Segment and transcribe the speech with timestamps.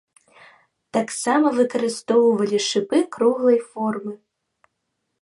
[0.97, 4.13] Таксама выкарыстоўвалі шыпы круглай формы.